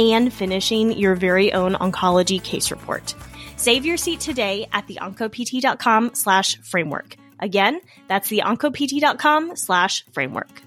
[0.00, 3.14] and finishing your very own oncology case report.
[3.56, 7.16] Save your seat today at the theoncopt.com slash framework.
[7.38, 10.62] Again, that's the theoncopt.com slash framework.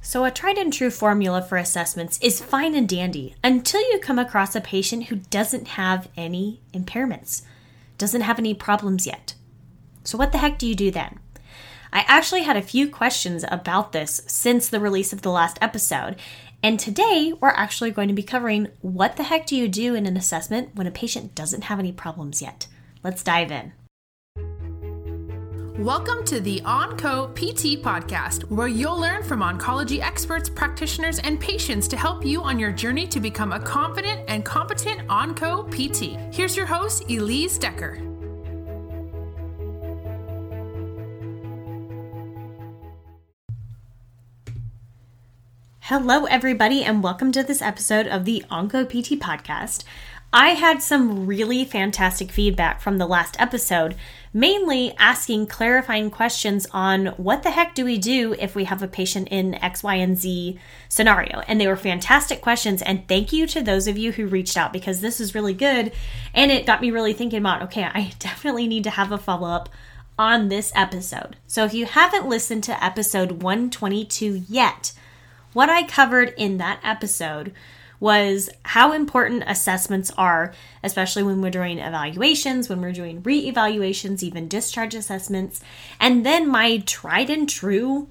[0.00, 4.18] So, a tried and true formula for assessments is fine and dandy until you come
[4.18, 7.42] across a patient who doesn't have any impairments,
[7.96, 9.34] doesn't have any problems yet.
[10.02, 11.20] So, what the heck do you do then?
[11.90, 16.16] I actually had a few questions about this since the release of the last episode,
[16.64, 20.06] and today we're actually going to be covering what the heck do you do in
[20.06, 22.68] an assessment when a patient doesn't have any problems yet.
[23.02, 23.74] Let's dive in.
[25.78, 31.86] Welcome to the OnCo PT podcast, where you'll learn from oncology experts, practitioners, and patients
[31.88, 36.34] to help you on your journey to become a confident and competent OnCo PT.
[36.34, 38.13] Here's your host, Elise Decker.
[45.88, 49.84] Hello, everybody, and welcome to this episode of the OnCo PT podcast.
[50.32, 53.94] I had some really fantastic feedback from the last episode,
[54.32, 58.88] mainly asking clarifying questions on what the heck do we do if we have a
[58.88, 61.40] patient in X, Y, and Z scenario.
[61.40, 62.80] And they were fantastic questions.
[62.80, 65.92] And thank you to those of you who reached out because this is really good.
[66.32, 69.48] And it got me really thinking about okay, I definitely need to have a follow
[69.48, 69.68] up
[70.18, 71.36] on this episode.
[71.46, 74.94] So if you haven't listened to episode 122 yet,
[75.54, 77.54] what I covered in that episode
[78.00, 80.52] was how important assessments are,
[80.82, 85.62] especially when we're doing evaluations, when we're doing re evaluations, even discharge assessments,
[85.98, 88.08] and then my tried and true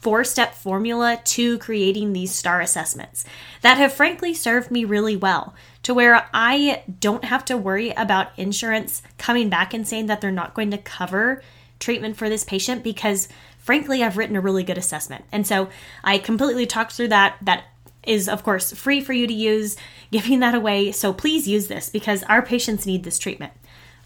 [0.00, 3.24] four step formula to creating these star assessments
[3.60, 8.38] that have frankly served me really well to where I don't have to worry about
[8.38, 11.42] insurance coming back and saying that they're not going to cover
[11.78, 13.28] treatment for this patient because
[13.60, 15.24] frankly I've written a really good assessment.
[15.30, 15.68] And so
[16.02, 17.64] I completely talked through that that
[18.02, 19.76] is, of course, free for you to use,
[20.10, 20.92] giving that away.
[20.92, 23.52] So please use this because our patients need this treatment.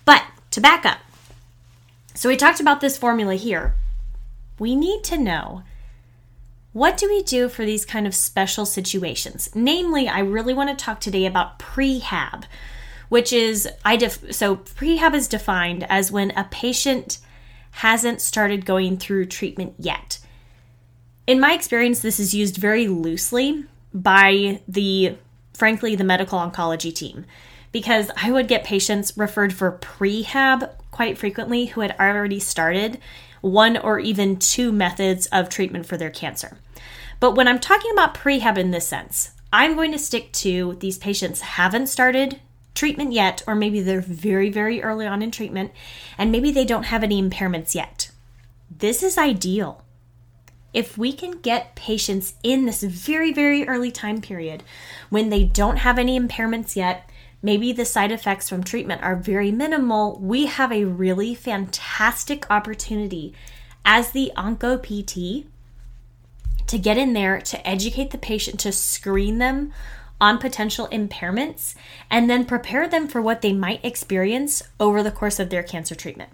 [0.04, 0.98] But to back up,
[2.14, 3.74] so we talked about this formula here.
[4.58, 5.64] We need to know
[6.72, 9.48] what do we do for these kind of special situations?
[9.54, 12.44] Namely, I really want to talk today about prehab,
[13.08, 17.18] which is I def- so prehab is defined as when a patient
[17.74, 20.18] hasn't started going through treatment yet.
[21.26, 25.16] In my experience, this is used very loosely by the
[25.54, 27.24] frankly the medical oncology team
[27.72, 33.00] because I would get patients referred for prehab quite frequently who had already started
[33.40, 36.58] one or even two methods of treatment for their cancer.
[37.18, 40.98] But when I'm talking about prehab in this sense, I'm going to stick to these
[40.98, 42.40] patients haven't started
[42.74, 45.72] treatment yet, or maybe they're very, very early on in treatment,
[46.18, 48.10] and maybe they don't have any impairments yet.
[48.70, 49.84] This is ideal
[50.74, 54.64] if we can get patients in this very, very early time period
[55.08, 57.08] when they don't have any impairments yet,
[57.40, 63.32] maybe the side effects from treatment are very minimal, we have a really fantastic opportunity
[63.84, 65.46] as the Onco PT
[66.66, 69.72] to get in there to educate the patient, to screen them
[70.24, 71.74] on potential impairments,
[72.10, 75.94] and then prepare them for what they might experience over the course of their cancer
[75.94, 76.30] treatment.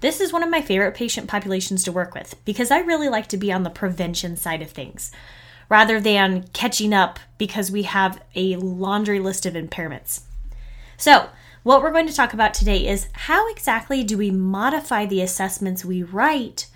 [0.00, 3.28] This is one of my favorite patient populations to work with because I really like
[3.28, 5.10] to be on the prevention side of things
[5.70, 10.20] rather than catching up because we have a laundry list of impairments.
[10.98, 11.30] So,
[11.62, 15.82] what we're going to talk about today is how exactly do we modify the assessments
[15.82, 16.66] we write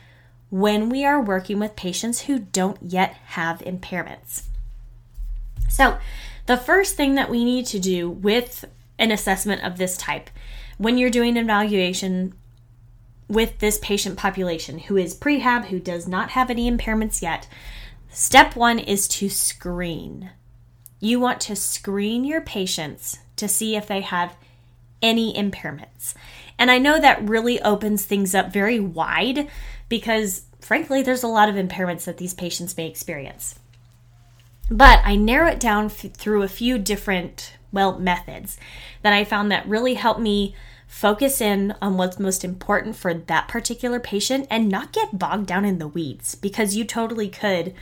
[0.49, 4.45] when we are working with patients who don't yet have impairments.
[5.69, 5.99] So,
[6.47, 8.65] the first thing that we need to do with
[8.99, 10.31] an assessment of this type
[10.79, 12.35] when you're doing an evaluation
[13.29, 17.49] with this patient population who is prehab, who does not have any impairments yet,
[18.11, 20.31] step one is to screen.
[21.01, 24.37] You want to screen your patients to see if they have
[25.03, 26.15] any impairments.
[26.59, 29.49] And I know that really opens things up very wide
[29.89, 33.59] because, frankly, there's a lot of impairments that these patients may experience.
[34.71, 38.59] But I narrow it down f- through a few different, well, methods
[39.03, 40.55] that I found that really help me
[40.87, 45.65] focus in on what's most important for that particular patient and not get bogged down
[45.65, 47.75] in the weeds because you totally could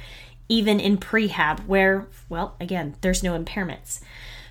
[0.48, 4.00] even in prehab, where, well, again, there's no impairments.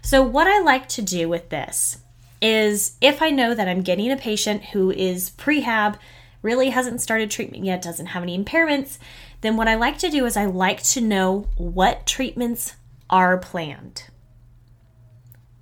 [0.01, 1.99] So, what I like to do with this
[2.41, 5.97] is if I know that I'm getting a patient who is prehab,
[6.41, 8.97] really hasn't started treatment yet, doesn't have any impairments,
[9.41, 12.75] then what I like to do is I like to know what treatments
[13.09, 14.05] are planned.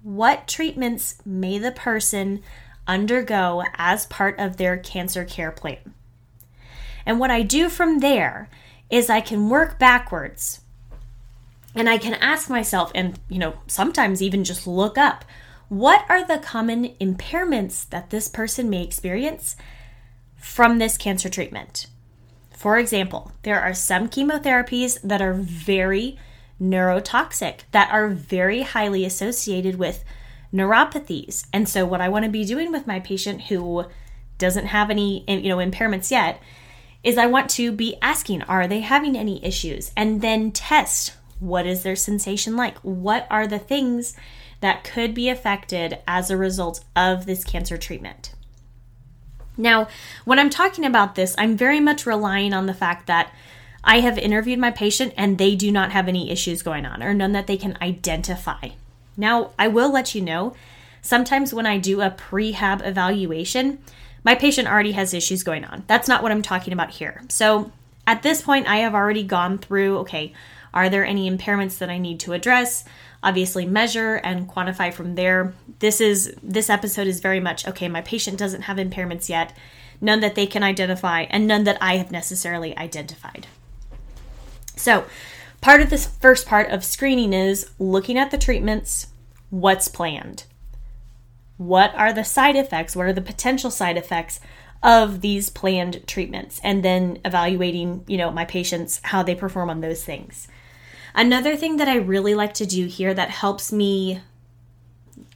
[0.02, 2.42] What treatments may the person
[2.88, 5.94] undergo as part of their cancer care plan?
[7.06, 8.50] And what I do from there
[8.90, 10.62] is I can work backwards
[11.76, 15.24] and I can ask myself, and you know, sometimes even just look up
[15.70, 19.56] what are the common impairments that this person may experience
[20.40, 21.88] from this cancer treatment?
[22.56, 26.18] For example, there are some chemotherapies that are very
[26.62, 30.04] neurotoxic, that are very highly associated with
[30.54, 31.46] neuropathies.
[31.54, 33.86] And so, what I want to be doing with my patient who
[34.38, 36.42] doesn't have any you know impairments yet
[37.04, 39.92] is I want to be asking, are they having any issues?
[39.96, 42.78] And then test what is their sensation like?
[42.80, 44.16] What are the things
[44.60, 48.34] that could be affected as a result of this cancer treatment?
[49.60, 49.90] Now,
[50.26, 53.32] when I'm talking about this, I'm very much relying on the fact that
[53.84, 57.14] I have interviewed my patient and they do not have any issues going on or
[57.14, 58.70] none that they can identify.
[59.18, 60.54] Now, I will let you know
[61.02, 63.80] sometimes when I do a prehab evaluation,
[64.24, 65.84] my patient already has issues going on.
[65.88, 67.22] That's not what I'm talking about here.
[67.30, 67.72] So
[68.08, 70.34] at this point, I have already gone through okay,
[70.74, 72.86] are there any impairments that I need to address?
[73.22, 75.54] Obviously, measure and quantify from there.
[75.80, 79.56] This is this episode is very much okay, my patient doesn't have impairments yet,
[80.00, 83.48] none that they can identify, and none that I have necessarily identified.
[84.76, 85.06] So,
[85.60, 89.08] part of this first part of screening is looking at the treatments,
[89.50, 90.46] what's planned
[91.60, 92.96] what are the side effects?
[92.96, 94.40] What are the potential side effects
[94.82, 96.62] of these planned treatments?
[96.64, 100.48] And then evaluating, you know, my patients, how they perform on those things.
[101.16, 104.22] Another thing that I really like to do here that helps me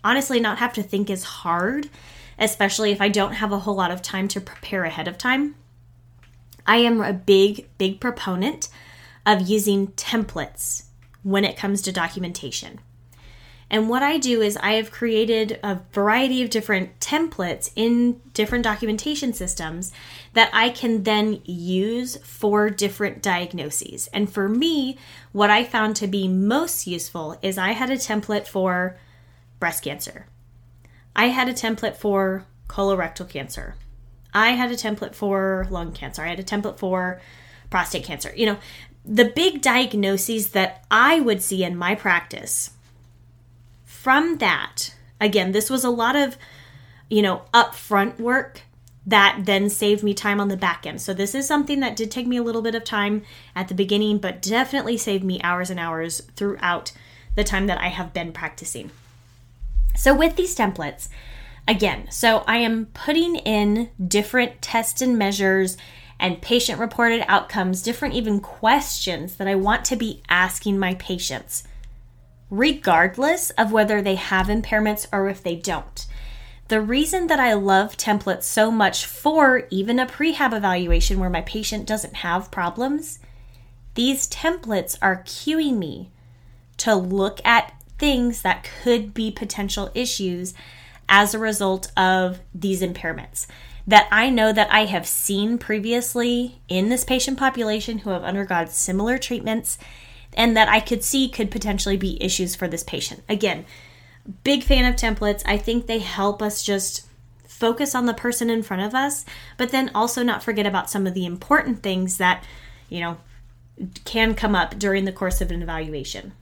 [0.03, 1.89] honestly not have to think as hard,
[2.37, 5.55] especially if I don't have a whole lot of time to prepare ahead of time.
[6.65, 8.69] I am a big, big proponent
[9.25, 10.83] of using templates
[11.23, 12.79] when it comes to documentation.
[13.73, 18.63] And what I do is I have created a variety of different templates in different
[18.63, 19.91] documentation systems
[20.33, 24.09] that I can then use for different diagnoses.
[24.13, 24.99] And for me,
[25.31, 28.99] what I found to be most useful is I had a template for
[29.59, 30.27] breast cancer.
[31.15, 33.73] I had a template for colorectal cancer.
[34.35, 36.21] I had a template for lung cancer.
[36.21, 37.19] I had a template for
[37.71, 38.31] prostate cancer.
[38.35, 38.57] You know,
[39.03, 42.69] the big diagnoses that I would see in my practice
[44.03, 46.37] from that, again, this was a lot of,
[47.09, 48.63] you know, upfront work
[49.05, 51.01] that then saved me time on the back end.
[51.01, 53.23] So this is something that did take me a little bit of time
[53.55, 56.91] at the beginning, but definitely saved me hours and hours throughout
[57.35, 58.91] the time that I have been practicing.
[59.95, 61.07] So with these templates,
[61.65, 65.77] again, so I am putting in different tests and measures
[66.19, 71.63] and patient reported outcomes, different even questions that I want to be asking my patients
[72.53, 76.05] regardless of whether they have impairments or if they don't.
[76.67, 81.41] The reason that I love templates so much for even a prehab evaluation where my
[81.41, 83.17] patient doesn't have problems,
[83.95, 86.11] these templates are cueing me
[86.77, 90.53] to look at things that could be potential issues
[91.09, 93.47] as a result of these impairments
[93.87, 98.67] that I know that I have seen previously in this patient population who have undergone
[98.67, 99.77] similar treatments
[100.35, 103.23] and that I could see could potentially be issues for this patient.
[103.29, 103.65] Again,
[104.43, 105.43] big fan of templates.
[105.45, 107.07] I think they help us just
[107.47, 109.25] focus on the person in front of us,
[109.57, 112.43] but then also not forget about some of the important things that,
[112.89, 113.17] you know,
[114.05, 116.33] can come up during the course of an evaluation.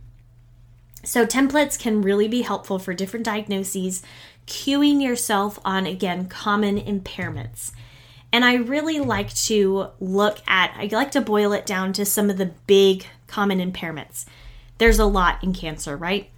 [1.03, 4.03] So, templates can really be helpful for different diagnoses,
[4.45, 7.71] cueing yourself on, again, common impairments.
[8.33, 12.29] And I really like to look at, I like to boil it down to some
[12.29, 14.25] of the big common impairments.
[14.77, 16.29] There's a lot in cancer, right?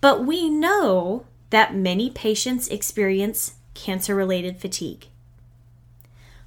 [0.00, 5.06] But we know that many patients experience cancer related fatigue.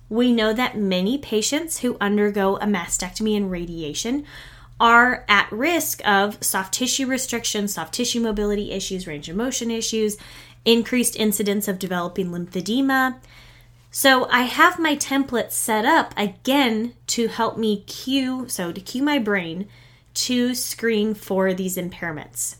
[0.09, 4.25] We know that many patients who undergo a mastectomy and radiation
[4.79, 10.17] are at risk of soft tissue restriction, soft tissue mobility issues, range of motion issues,
[10.65, 13.15] increased incidence of developing lymphedema,
[13.97, 19.01] so I have my template set up again to help me cue, so to cue
[19.01, 19.69] my brain
[20.15, 22.57] to screen for these impairments.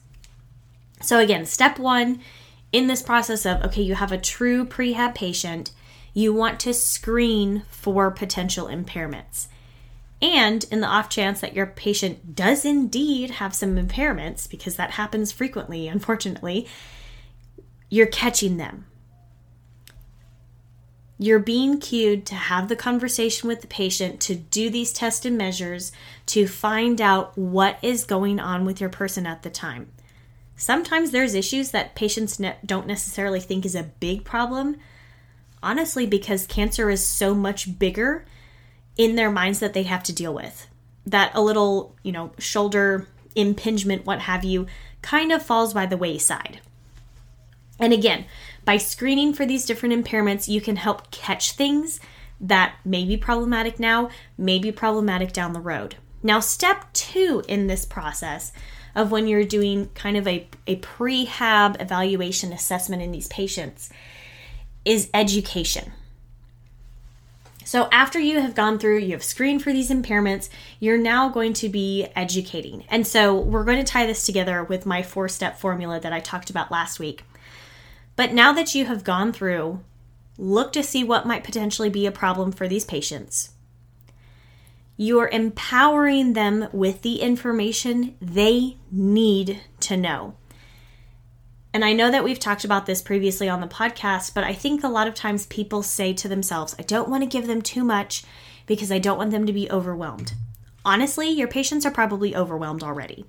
[1.01, 2.22] So again, step one
[2.72, 5.72] in this process of okay, you have a true prehab patient,
[6.13, 9.48] you want to screen for potential impairments.
[10.22, 14.92] And in the off chance that your patient does indeed have some impairments, because that
[14.92, 16.65] happens frequently, unfortunately,
[17.89, 18.86] you're catching them.
[21.17, 25.38] You're being cued to have the conversation with the patient, to do these tests and
[25.38, 25.91] measures,
[26.27, 29.91] to find out what is going on with your person at the time.
[30.57, 34.77] Sometimes there's issues that patients ne- don't necessarily think is a big problem,
[35.63, 38.25] honestly, because cancer is so much bigger
[38.98, 40.67] in their minds that they have to deal with.
[41.05, 44.67] That a little, you know, shoulder impingement, what have you,
[45.01, 46.62] kind of falls by the wayside.
[47.79, 48.25] And again,
[48.65, 52.00] by screening for these different impairments, you can help catch things
[52.41, 55.95] that may be problematic now, may be problematic down the road.
[56.22, 58.51] Now, step two in this process
[58.95, 63.89] of when you're doing kind of a, a prehab evaluation assessment in these patients
[64.86, 65.91] is education.
[67.63, 71.53] So, after you have gone through, you have screened for these impairments, you're now going
[71.53, 72.84] to be educating.
[72.89, 76.19] And so, we're going to tie this together with my four step formula that I
[76.19, 77.24] talked about last week.
[78.15, 79.81] But now that you have gone through,
[80.38, 83.51] look to see what might potentially be a problem for these patients.
[84.98, 90.36] You're empowering them with the information they need to know.
[91.74, 94.81] And I know that we've talked about this previously on the podcast, but I think
[94.81, 97.84] a lot of times people say to themselves, I don't want to give them too
[97.84, 98.24] much
[98.65, 100.34] because I don't want them to be overwhelmed.
[100.86, 103.25] Honestly, your patients are probably overwhelmed already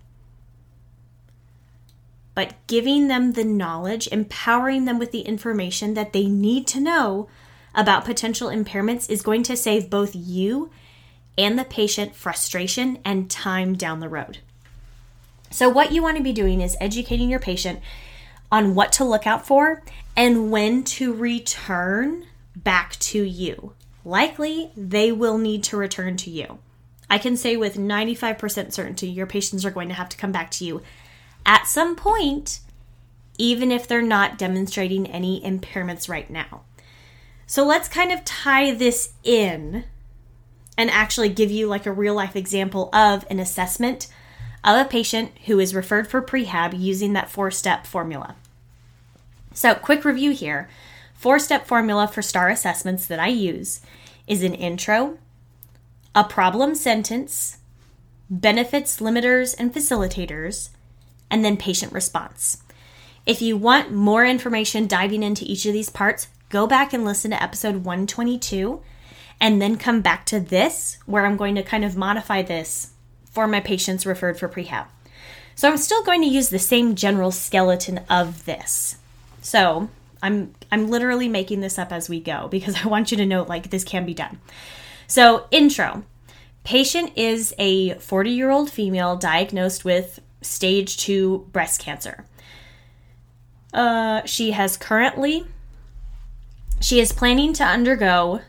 [2.37, 7.29] but giving them the knowledge, empowering them with the information that they need to know
[7.75, 10.71] about potential impairments is going to save both you
[11.39, 14.39] and the patient frustration and time down the road.
[15.51, 17.81] So, what you want to be doing is educating your patient
[18.53, 19.83] on what to look out for
[20.15, 23.73] and when to return back to you.
[24.05, 26.59] Likely, they will need to return to you.
[27.09, 30.51] I can say with 95% certainty your patients are going to have to come back
[30.53, 30.83] to you
[31.47, 32.61] at some point,
[33.39, 36.63] even if they're not demonstrating any impairments right now.
[37.47, 39.85] So let's kind of tie this in
[40.77, 44.09] and actually give you like a real life example of an assessment
[44.65, 48.35] of a patient who is referred for prehab using that four step formula.
[49.55, 50.69] So, quick review here
[51.15, 53.81] four step formula for STAR assessments that I use
[54.27, 55.19] is an intro,
[56.15, 57.59] a problem sentence,
[58.29, 60.71] benefits, limiters, and facilitators,
[61.31, 62.63] and then patient response.
[63.25, 67.33] If you want more information diving into each of these parts, go back and listen
[67.33, 68.81] to episode 122
[69.41, 72.93] and then come back to this where I'm going to kind of modify this
[73.31, 74.87] for my patients referred for prehab.
[75.57, 78.97] So I'm still going to use the same general skeleton of this.
[79.43, 79.89] So
[80.23, 83.43] I'm I'm literally making this up as we go because I want you to know
[83.43, 84.41] like this can be done.
[85.07, 86.05] So intro.
[86.65, 92.25] Patient is a 40 year old female diagnosed with stage two breast cancer.
[93.73, 95.45] Uh, she has currently,
[96.81, 98.41] she is planning to undergo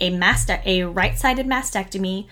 [0.00, 2.26] a maste- a right-sided mastectomy,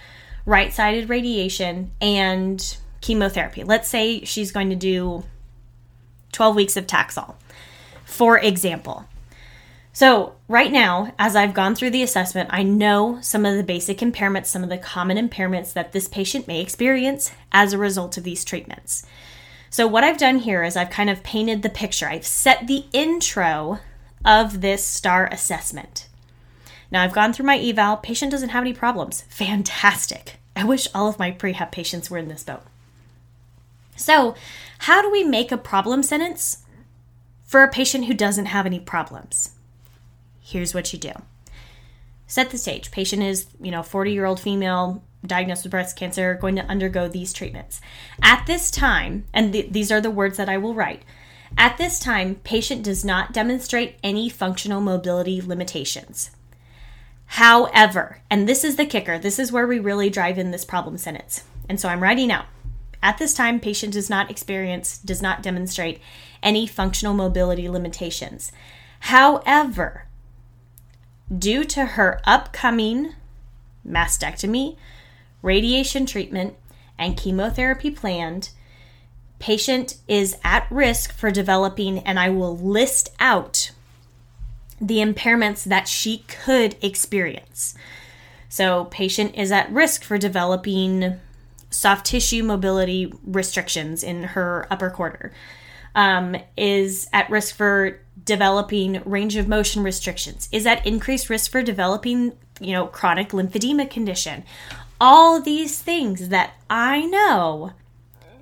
[0.45, 3.62] right-sided radiation, and chemotherapy.
[3.62, 5.25] Let's say she's going to do
[6.33, 7.35] 12 weeks of Taxol,
[8.04, 9.07] for example.
[9.94, 13.99] So, right now, as I've gone through the assessment, I know some of the basic
[13.99, 18.25] impairments, some of the common impairments that this patient may experience as a result of
[18.25, 19.04] these treatments.
[19.68, 22.08] So, what I've done here is I've kind of painted the picture.
[22.08, 23.80] I've set the intro
[24.25, 26.08] of this STAR assessment.
[26.90, 27.99] Now, I've gone through my eval.
[27.99, 29.22] Patient doesn't have any problems.
[29.28, 30.37] Fantastic.
[30.56, 32.62] I wish all of my prehab patients were in this boat.
[33.96, 34.34] So,
[34.80, 36.64] how do we make a problem sentence
[37.44, 39.50] for a patient who doesn't have any problems?
[40.42, 41.12] Here's what you do.
[42.26, 42.90] Set the stage.
[42.90, 47.08] Patient is you know 40 year old female diagnosed with breast cancer going to undergo
[47.08, 47.80] these treatments.
[48.22, 51.02] At this time and th- these are the words that i will write
[51.56, 56.30] at this time patient does not demonstrate any functional mobility limitations.
[57.26, 60.99] However and this is the kicker this is where we really drive in this problem
[60.99, 61.44] sentence.
[61.68, 62.46] And so i'm writing out
[63.02, 66.00] at this time patient does not experience does not demonstrate
[66.42, 68.50] any functional mobility limitations.
[69.00, 70.06] However
[71.37, 73.15] due to her upcoming
[73.87, 74.77] mastectomy,
[75.41, 76.55] radiation treatment,
[76.99, 78.51] and chemotherapy planned,
[79.39, 83.73] patient is at risk for developing, and I will list out
[84.81, 87.75] the impairments that she could experience.
[88.49, 91.19] So, patient is at risk for developing
[91.71, 95.33] soft tissue mobility restrictions in her upper quarter,
[95.95, 100.49] um, is at risk for developing range of motion restrictions?
[100.52, 104.45] Is at increased risk for developing, you know, chronic lymphedema condition?
[105.02, 107.73] all these things that I know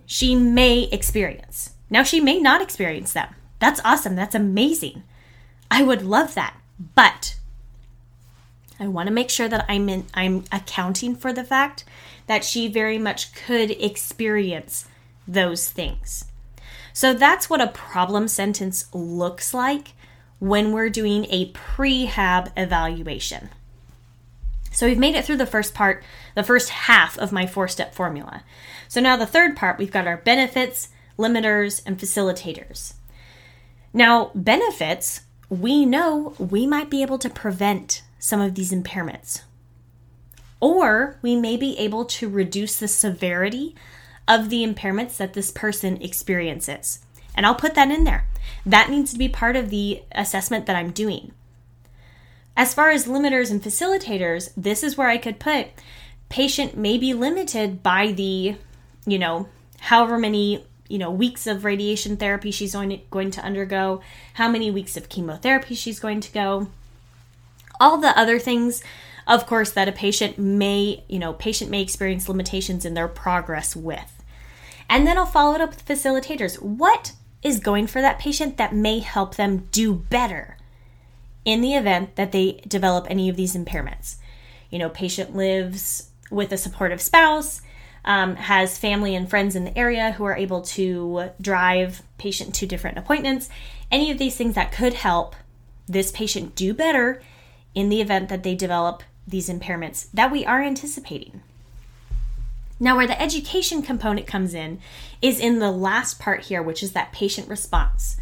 [0.04, 1.70] she may experience.
[1.88, 3.34] Now, she may not experience them.
[3.60, 4.14] That's awesome.
[4.14, 5.02] That's amazing.
[5.70, 6.54] I would love that.
[6.94, 7.36] But
[8.78, 11.84] I want to make sure that I'm in, I'm accounting for the fact
[12.26, 14.86] that she very much could experience
[15.26, 16.26] those things.
[16.92, 19.92] So that's what a problem sentence looks like
[20.38, 23.50] when we're doing a prehab evaluation.
[24.72, 26.02] So we've made it through the first part,
[26.34, 28.44] the first half of my four step formula.
[28.88, 32.94] So now the third part, we've got our benefits, limiters, and facilitators.
[33.92, 39.42] Now, benefits, we know we might be able to prevent some of these impairments.
[40.60, 43.74] Or we may be able to reduce the severity
[44.30, 47.00] of the impairments that this person experiences.
[47.34, 48.26] And I'll put that in there.
[48.64, 51.32] That needs to be part of the assessment that I'm doing.
[52.56, 55.68] As far as limiters and facilitators, this is where I could put
[56.28, 58.56] patient may be limited by the,
[59.04, 59.48] you know,
[59.80, 64.00] however many, you know, weeks of radiation therapy she's going to, undergo,
[64.34, 66.68] how many weeks of chemotherapy she's going to go.
[67.80, 68.84] All the other things,
[69.26, 73.74] of course, that a patient may, you know, patient may experience limitations in their progress
[73.74, 74.19] with.
[74.90, 76.60] And then I'll follow it up with facilitators.
[76.60, 80.58] What is going for that patient that may help them do better
[81.44, 84.16] in the event that they develop any of these impairments.
[84.68, 87.62] You know, patient lives with a supportive spouse,
[88.04, 92.66] um, has family and friends in the area who are able to drive patient to
[92.66, 93.48] different appointments.
[93.90, 95.34] Any of these things that could help
[95.86, 97.22] this patient do better
[97.74, 101.42] in the event that they develop these impairments that we are anticipating.
[102.82, 104.80] Now, where the education component comes in
[105.20, 108.16] is in the last part here, which is that patient response.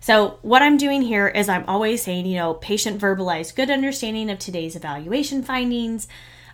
[0.00, 4.28] So, what I'm doing here is I'm always saying, you know, patient verbalize good understanding
[4.28, 6.08] of today's evaluation findings,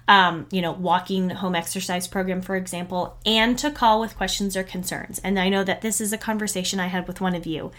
[0.07, 4.63] um, you know, walking home exercise program, for example, and to call with questions or
[4.63, 5.19] concerns.
[5.21, 7.73] And I know that this is a conversation I had with one of you.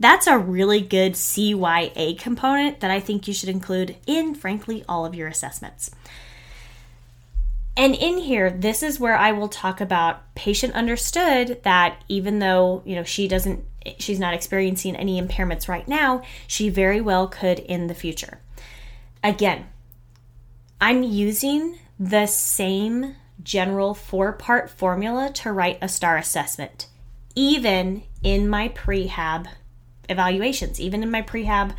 [0.00, 5.06] That's a really good CYA component that I think you should include in, frankly, all
[5.06, 5.92] of your assessments.
[7.76, 12.82] And in here, this is where I will talk about patient understood that even though,
[12.84, 13.64] you know, she doesn't
[13.98, 18.38] she's not experiencing any impairments right now, she very well could in the future.
[19.24, 19.66] Again,
[20.80, 26.86] I'm using the same general four-part formula to write a star assessment,
[27.34, 29.48] even in my prehab
[30.08, 31.74] evaluations, even in my prehab,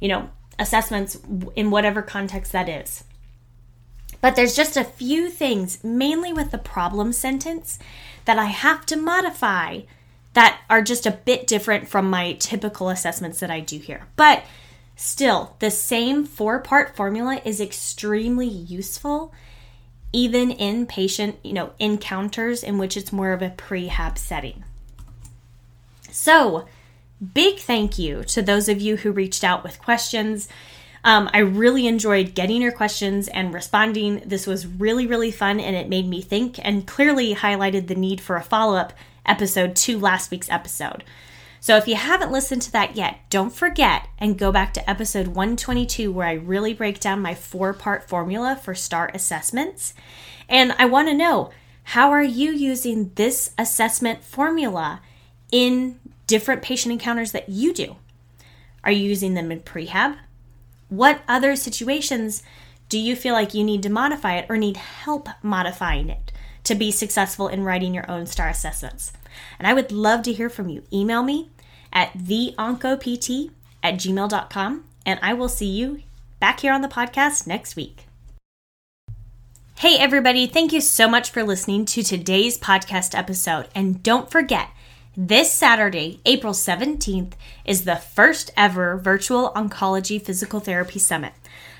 [0.00, 1.18] you know, assessments
[1.56, 3.04] in whatever context that is.
[4.24, 7.78] But there's just a few things, mainly with the problem sentence,
[8.24, 9.82] that I have to modify
[10.32, 14.06] that are just a bit different from my typical assessments that I do here.
[14.16, 14.42] But
[14.96, 19.30] still, the same four part formula is extremely useful
[20.14, 24.64] even in patient, you know, encounters in which it's more of a prehab setting.
[26.10, 26.66] So,
[27.34, 30.48] big thank you to those of you who reached out with questions.
[31.04, 34.22] Um, I really enjoyed getting your questions and responding.
[34.24, 38.22] This was really, really fun and it made me think and clearly highlighted the need
[38.22, 38.94] for a follow up
[39.26, 41.04] episode to last week's episode.
[41.60, 45.28] So if you haven't listened to that yet, don't forget and go back to episode
[45.28, 49.94] 122 where I really break down my four part formula for STAR assessments.
[50.48, 51.50] And I want to know
[51.84, 55.00] how are you using this assessment formula
[55.52, 57.96] in different patient encounters that you do?
[58.82, 60.16] Are you using them in prehab?
[60.88, 62.42] What other situations
[62.88, 66.32] do you feel like you need to modify it or need help modifying it
[66.64, 69.12] to be successful in writing your own STAR assessments?
[69.58, 70.84] And I would love to hear from you.
[70.92, 71.50] Email me
[71.92, 73.50] at theoncopt
[73.82, 76.02] at gmail.com, and I will see you
[76.40, 78.06] back here on the podcast next week.
[79.78, 83.68] Hey, everybody, thank you so much for listening to today's podcast episode.
[83.74, 84.68] And don't forget,
[85.16, 91.32] this Saturday, April 17th, is the first ever virtual oncology physical therapy summit.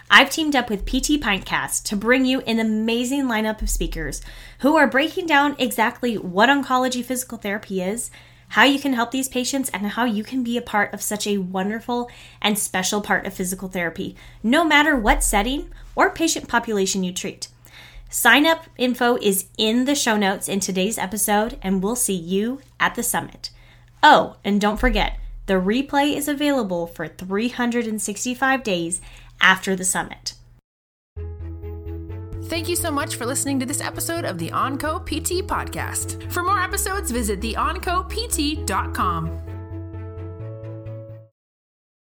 [0.09, 4.23] I've teamed up with PT Pintcast to bring you an amazing lineup of speakers
[4.61, 8.13] who are breaking down exactly what oncology physical therapy is,
[8.51, 11.27] how you can help these patients, and how you can be a part of such
[11.27, 12.09] a wonderful
[12.41, 17.49] and special part of physical therapy, no matter what setting or patient population you treat.
[18.15, 22.61] Sign up info is in the show notes in today's episode, and we'll see you
[22.79, 23.51] at the summit.
[24.05, 29.01] Oh, and don't forget, the replay is available for 365 days
[29.41, 30.35] after the summit.
[32.45, 36.31] Thank you so much for listening to this episode of the OnCo PT podcast.
[36.31, 39.44] For more episodes, visit theoncopt.com.